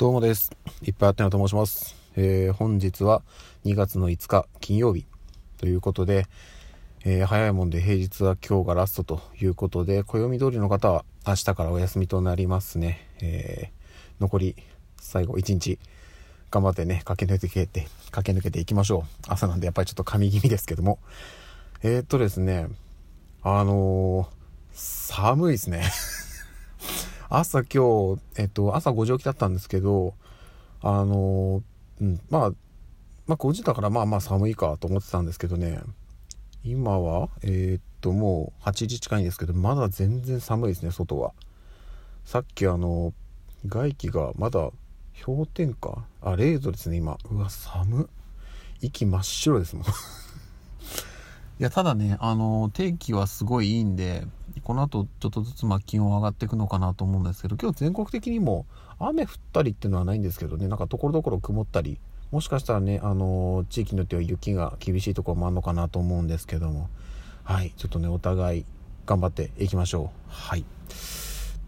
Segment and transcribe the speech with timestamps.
[0.00, 0.50] どうもです。
[0.80, 1.94] いっぱいあってなと申します。
[2.16, 3.20] えー、本日は
[3.66, 5.04] 2月の5日金曜日
[5.58, 6.24] ということで、
[7.04, 13.10] えー、早いもんで平日は今日がラストということで、暦通りの方は明日からお休みとなりますね。
[13.20, 14.56] えー、残り
[14.96, 15.78] 最後1日
[16.50, 19.24] 頑張ってね、駆け抜けて、駆け抜けていきましょう。
[19.28, 20.98] 朝なんでやっぱりちょっと神気味ですけども。
[21.82, 22.68] えー、っとですね、
[23.42, 24.30] あの
[24.72, 25.82] 寒いですね。
[27.32, 30.14] 朝今日、えっと、朝5時起きだったんですけど、
[30.82, 31.62] あの、
[32.00, 32.50] うん、まあ、
[33.26, 35.78] まあ5時だからまあまあ寒いかと思ってたんですけどね、
[36.64, 41.32] 今は、えー、っと、もう8時近いんですけど、まだ全然寒いですね、外は。
[42.24, 43.14] さっきあの、
[43.64, 44.70] 外気がまだ
[45.24, 46.04] 氷点下？
[46.22, 47.16] あ、0度ですね、今。
[47.30, 48.10] うわ、寒
[48.80, 49.84] 息真っ白ですもん。
[51.60, 54.26] いや、ただね、あの、天気はすごいいいんで、
[54.70, 58.66] この後ちょっとずつまあ気温上がっていくのかなと思うんですけど今日全国的にも
[59.00, 60.68] 雨降ったりっていうのはないんですけどね。
[60.68, 61.98] なんかところどころ曇ったり。
[62.30, 66.88] もしかしたらねあの地域によっては雪が厳しいところもあるのかなと思うんですけども。
[67.42, 67.72] はい。
[67.76, 68.64] ちょっとねお互い
[69.06, 70.30] 頑張っていきましょう。
[70.30, 70.64] はい。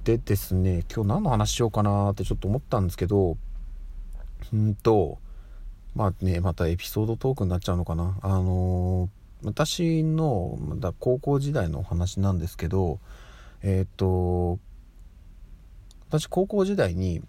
[0.05, 3.37] でですね今日何の話しようかなってちょっと思ったんですけど
[4.53, 5.19] うんと
[5.97, 8.17] まあねまたエピソードトークになっちゃうのかな。
[8.23, 13.01] あのー私のまだ高校時代のお話なんですけど
[13.63, 14.59] えっ、と
[16.09, 17.23] 私高校時代に、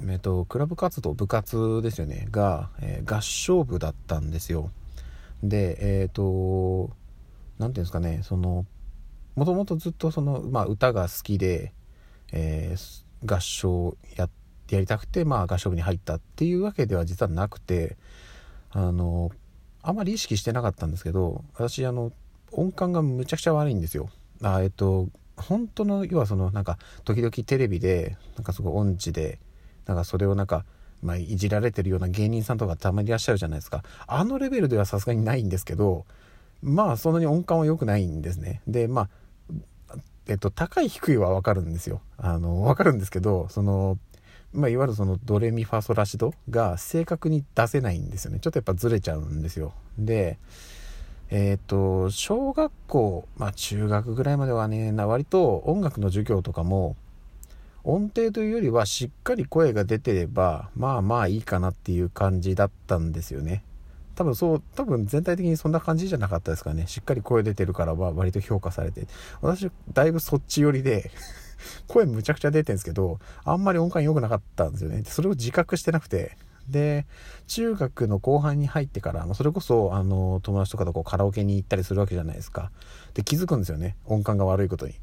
[0.00, 2.26] えーと、クラブ活動部活ですよね。
[2.30, 4.70] が、えー、合唱部だったんですよ。
[5.42, 6.90] でえっ、と
[7.58, 8.20] 何ていうんですかね。
[8.22, 8.66] その
[9.34, 11.72] もともとずっとその、まあ、歌が好きで、
[12.32, 14.28] えー、合唱や
[14.70, 17.96] やりたくて、まあ、合唱部に入ったっていうわけでは実はなくて
[18.70, 19.30] あの
[19.82, 22.12] あまり意識してなかったんですけど私あの
[22.52, 24.10] 音感がむちゃくちゃ悪いんですよ。
[24.42, 29.38] あえっと本当の要はそのなんか時々テレビでなんかすごい音痴で
[29.86, 30.64] なんかそれをなんか
[31.02, 33.82] まあ、いじられてるような芸人さんとかたまにいらっしゃるじゃないですか。
[34.06, 36.04] あのレベルではさすがにないんですけど
[36.62, 38.60] まあそんなに音感は良くないんですね。
[38.66, 39.08] でま
[39.88, 42.02] あえっと高い低いは分かるんですよ。
[42.18, 43.98] あの分かるんですけどその
[44.52, 48.40] まあ、いわゆるそのドレミファソラシドが正確に出せないんですよね。
[48.40, 49.72] ちょっとやっぱずれちゃうんですよ。
[49.98, 50.38] で
[51.30, 56.96] えっ、ー、と小学校まあ中学ぐらいまではね割と音楽の授業とかも
[57.84, 63.62] 音程というよりはしっかり声が出てればまあまあいいかなっていう感じだったんですよね。
[64.16, 66.86] 多分そう多分全体的にそんな感じじゃなかったですかね。
[66.88, 69.06] しっかり声出てるからは割と評価されて。
[69.40, 71.10] 私だいぶそっち寄りで。
[71.86, 75.02] 声むちゃくちゃ出てるんですけど、あんまり音感良くなかったんですよね。
[75.04, 76.36] それを自覚してなくて。
[76.68, 77.06] で、
[77.48, 82.70] 中学の後半に入ってから、それこそ、あの、友達とかとこうカラオケに行ったりするわけじゃないですか。
[83.14, 83.96] で、気づくんですよね。
[84.06, 84.94] 音感が悪いことに。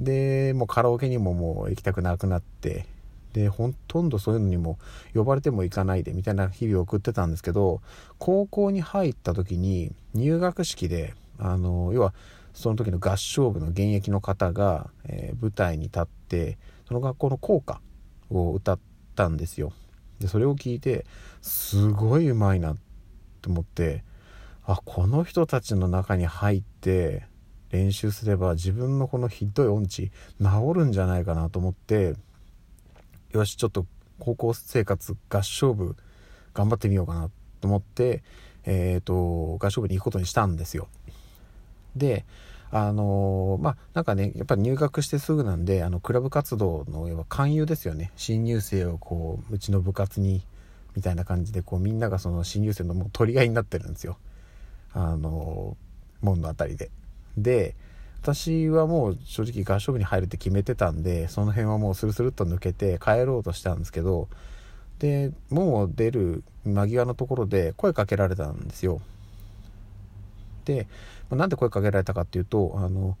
[0.00, 2.86] で、もうカラオケにももう行きたくなくなって、
[3.32, 4.78] で、ほとんどそういうのにも
[5.14, 7.80] 呼ばれても行かないでみたいな日々を送ってたんですけど、
[8.18, 12.14] 高校に入った時に入学式で、あの、要は、
[12.54, 17.80] その時の合唱部の現役の方が、えー、舞台に立ってその学校の校歌
[18.30, 18.78] を歌っ
[19.14, 19.72] たんですよ。
[20.20, 21.04] でそれを聞いて
[21.40, 22.76] すごいうまいな
[23.40, 24.04] と思って
[24.64, 27.26] あこの人たちの中に入って
[27.70, 32.14] 練習すれば自分のこのひどい音痴治るんじゃないかなと思って
[33.32, 33.86] よしちょっと
[34.18, 35.96] 高校生活合唱部
[36.54, 37.30] 頑張ってみようかな
[37.60, 38.22] と思って
[38.64, 40.88] えっ、ー、と合唱部に行くことにしたんですよ。
[41.96, 42.24] で
[42.70, 48.10] あのまあなんかねやっぱり入学してすぐなんであのクラブ活動の要は勧誘ですよね。
[48.16, 50.42] 新入生をこううちの部活に
[50.96, 54.18] みたいな感じでこうみんながその新入生のもう取り合いになってるんですよ。
[54.94, 55.76] あの
[56.22, 56.90] 門の辺りで。
[57.36, 57.74] で
[58.22, 64.28] 私はもう正直合唱部に入るって決めてたんでその辺はもうスルスルっと抜けて帰ろうとしたんですけど
[65.00, 69.00] で門を出る間際のところで声かけられたんですよ。
[70.64, 70.86] で、
[71.36, 73.16] なんで声かけられたかっていうと、あの、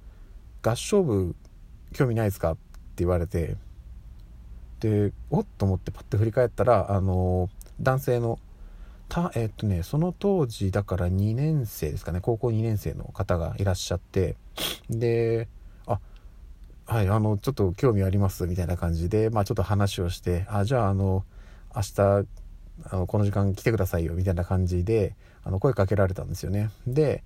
[0.62, 1.34] 合唱部
[1.92, 2.52] 興味ないですか？
[2.52, 2.60] って
[2.98, 3.56] 言われて、
[4.80, 5.46] で、おっ？
[5.58, 7.48] と思ってパッと振り返ったら、あの、
[7.80, 8.38] 男性の、
[9.08, 14.36] た、えっとね、その当時だから2年生ですかね、高校2年生の方がいらっしゃって、
[14.88, 15.48] で、
[15.86, 16.00] あ、
[16.86, 21.24] はい、あの、ちょっと興味あります、みたいな感じで、まあちょっと話をして、あ、じゃあ、あの、
[21.74, 22.26] 明日、
[22.90, 25.14] あのこの時間来てくださいよみたいな感じで
[25.44, 26.70] あの声かけられたんですよね。
[26.86, 27.22] で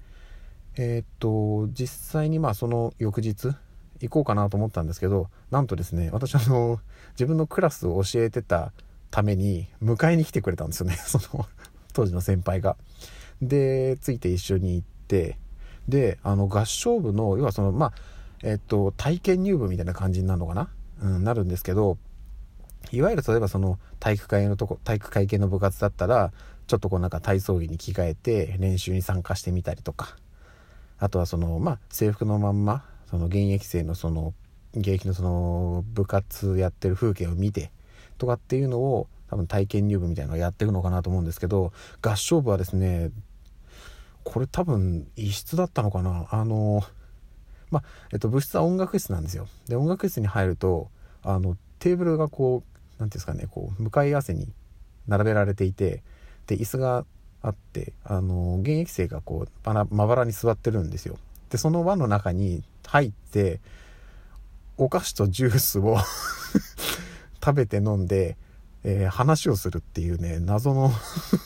[0.77, 3.55] えー、っと実際にまあその翌日
[4.01, 6.81] 行こうかなと思ったんですけどなんとですね私あの
[7.13, 8.73] 自分のクラスを教えてた
[9.11, 10.97] ために迎えに来てくれたんですよね。
[11.07, 11.47] その
[11.93, 12.77] 当時の先輩が。
[13.43, 15.39] でついて一緒に行って
[15.89, 17.93] であの合唱部の要はそのまあ
[18.43, 20.71] えっと体験入部みたいな感じになるのかな、
[21.03, 21.99] うん、なるんですけど
[22.93, 26.33] いわゆる例えばその体育会のとこ体育会系の部活だったら
[26.67, 30.17] ちょっとこうなんか体操着に着替えて練習に参加してみたりとか。
[30.99, 34.35] あとはそのまあ制服のまんまその現役生のその
[34.75, 37.71] 現役のその部活やってる風景を見て
[38.19, 41.73] とかっていうのを多分体験入部みたいなのをやっていくのかなと思うんですけど
[42.03, 43.11] 合唱部はですね
[44.25, 46.27] これ多分異質だったのかな。
[46.31, 46.83] あの
[47.71, 49.47] まあえっと部室は音楽室なんですよ。
[49.69, 50.91] で音楽室に入ると
[51.23, 54.49] あのテーブルがこう何ていうんですかねこう向かい合わせに
[55.07, 56.03] 並べられていて
[56.47, 57.05] で椅子が
[57.47, 61.17] あってあの現役生がこうまばらに座ってるんですよ
[61.49, 63.61] でその輪の中に入って
[64.77, 65.97] お菓子とジュースを
[67.43, 68.37] 食べて飲んで、
[68.83, 70.91] えー、話をするっていうね謎の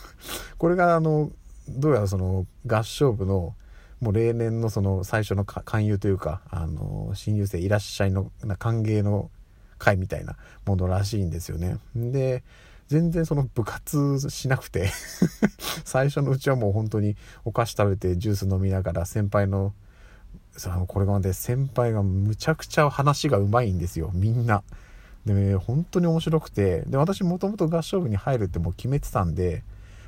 [0.57, 1.31] これがあの
[1.69, 3.55] どうやらその合唱部の
[4.01, 9.31] もう例年のその最初の勧誘というかあの新入生いらっしゃいの歓迎の
[9.77, 11.77] 会みたいなものらしいんですよね。
[11.95, 12.43] で
[12.91, 14.91] 全然その部活しなくて。
[15.85, 19.73] 最初のうちはもう本当にお菓子食べてジュース飲みながら先輩の
[20.57, 24.11] さこれがで先輩がむちゃくちゃ話がうまいんですよ。
[24.13, 24.65] みんな。
[25.25, 26.83] で、ね、本当に面白くて。
[26.83, 29.63] で私もともと合唱部に入るってもう決めてたんで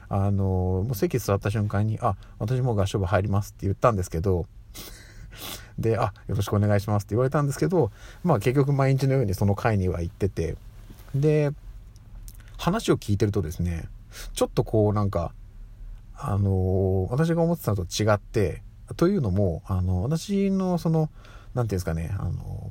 [0.09, 0.43] あの
[0.85, 4.47] もう席座った瞬間に「あ私もう合唱部入ります」って言ったんですけど
[5.79, 7.93] で「あよろしくお願いします」って言われたんですけど
[8.25, 10.57] まあ結局毎日のようにその会には行ってて。
[11.15, 11.53] で
[12.63, 13.89] 話を聞いてるとですね
[14.35, 15.35] ちょっとこうなんか
[16.17, 18.63] あの私が思ってたのと違って
[18.97, 21.11] というのもあの私のその何て
[21.55, 22.71] 言うんですかねあの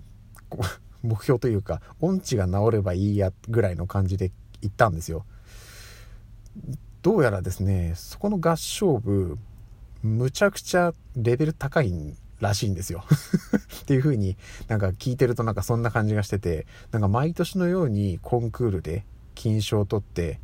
[1.04, 5.26] 目標というか音痴が治ればいいやぐらいの感じで行ったんですよ。
[7.02, 9.38] どうやらですねそこの合唱部
[10.04, 13.04] むちゃくちゃレベル高いらしいんですよ。
[13.82, 14.38] っていう風に
[14.70, 19.04] なんか聞いてるとなんかそんな感じがしててなんか毎年のようにコンクールで
[19.36, 20.40] 金賞を取って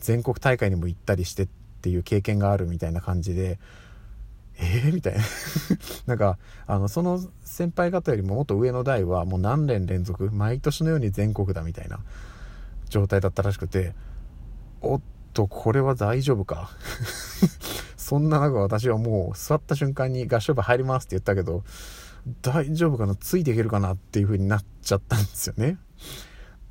[0.00, 1.48] 全国大会にも行ったりしてっ
[1.80, 3.58] ていう経験があるみたいな感じで
[4.60, 5.22] えー、みたいな。
[6.06, 12.00] なんかあのその先輩方よりももっと上の代はもう何年連続毎年のように全国だみたいな
[12.88, 13.94] 状態だったらしくて
[14.80, 15.00] おっ
[15.32, 16.70] とこれは大丈夫か。
[17.96, 21.62] そんな中私はもう座った瞬間に合唱部入りますって言ったけど
[22.42, 23.14] 大丈夫かな？
[23.14, 23.94] ついていけるかな？
[23.94, 25.78] っていう風になっちゃったんですよね。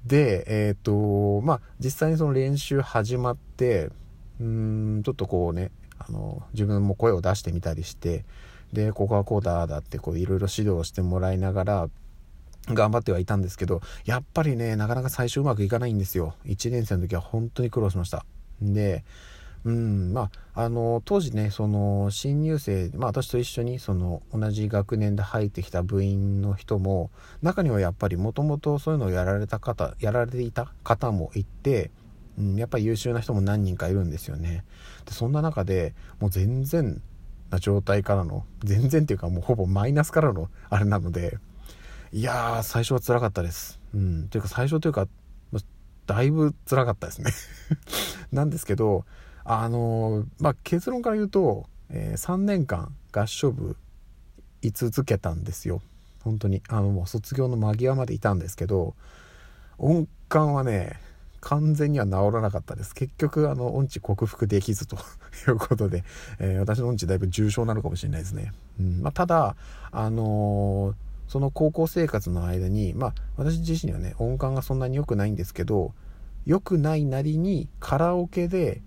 [0.08, 3.90] でえっ、ー、とまあ実際にその練習始まって
[4.40, 8.26] うんちょっとこうねあの自分も声を出してみたりして
[8.74, 11.90] でここはこうだだってこういろいろ指導してもらいながら
[12.68, 16.36] 頑張ってはいたんですけどやっぱりねなかなか最初うまくいかないんですよ。
[16.46, 18.26] 1年生の時は本当に苦労しました。
[18.62, 19.04] で
[19.66, 27.10] うんまあ、あの当時ねその新入生、まあ、私と一緒にその同じ学年で入ってきた部員の人も
[27.42, 31.92] 中にはやっぱりもともとそういうのをやられた方やられていた方もいて
[32.38, 34.64] うん、やっぱり優秀な人も何人かいるんですよね。
[35.06, 37.02] でそんな中でもう全然
[37.50, 41.38] な状態からの全然っていうかもうほぼマイナスからのあれなので
[42.12, 43.80] いやー最初は辛かったです。
[43.94, 45.08] うんというか最初というか
[46.06, 47.32] だいぶ辛かったですね。
[48.32, 49.06] なんですけど
[49.50, 53.78] あの、まあ結論から言うと、えー、3年間合唱部
[54.62, 55.82] 居続けたんですよ
[56.24, 58.96] 本当にあのもう卒業の間際までいたんですけど
[59.78, 61.00] 音感はね
[61.40, 62.96] 完全には治らなかったです。
[62.96, 64.98] 結局、あの、音痴克服できずと
[65.48, 66.04] いうことで、
[66.40, 68.52] えー、私の音痴だいぶ重症なのかもしれないですね。
[68.80, 69.56] うんまあ、ただ、
[69.92, 75.94] あのー、その高校生活の間に、まあ、私自身はね、音感がそんなに良くないんですけど、
[76.46, 78.82] 良くないなりにカラオケで、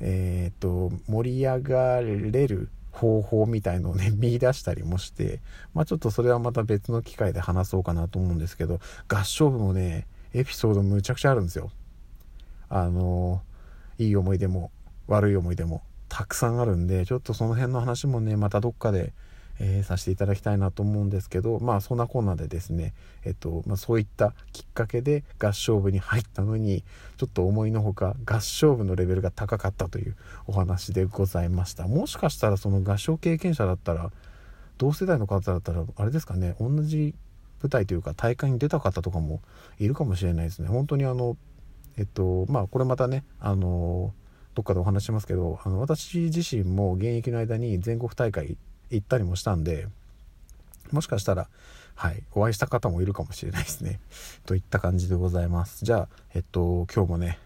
[0.00, 5.40] えっ、と、盛り上がれる方法みたいのをね、 見出したりもして、
[5.74, 11.70] まあちょっとそれはまた別の機会で話そうかなと思うんですけど、合唱部もね、エピソードむちゃくちゃあるんですよ。
[12.68, 13.42] あの
[13.98, 14.70] いい思い出も
[15.08, 19.12] 悪い思い出もたくさんあるんでちょっとその辺の話もねまたどっかで、
[19.62, 26.82] えー、させていただきたいなと思うんですけどまあそんなこんなでですねえっと、まあ、そういったきっかけで合唱部に入ったのに
[27.18, 31.86] ちょっと思いのほか合唱部のレベルが高かったというお話でございました。
[31.86, 34.10] もしかしたらその合唱経験者だったら
[34.78, 37.14] 同世代の方だったらあれですかね同じ
[37.62, 39.42] 舞台というか大会に出た方とかも
[39.78, 40.68] いるかもしれないですね。
[40.68, 41.36] 本当にあの
[41.98, 44.14] えっとまあこれまたねあの
[44.54, 48.56] どっかでお話しますけどあの私自身も現役の間に全国大会
[48.90, 49.88] 行ったりもしたんで
[50.92, 51.48] もしかしたら
[51.94, 54.00] はいお会いした方もいるかもしれないですね。
[54.46, 55.84] といった感じでございます。
[55.84, 57.38] じゃあえっと今日もね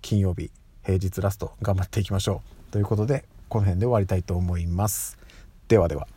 [0.00, 0.50] 金曜日
[0.84, 2.72] 平日ラスト頑張っていきましょう。
[2.72, 5.18] ということでこの辺で終わりたいと思います。
[5.68, 6.08] ではでは。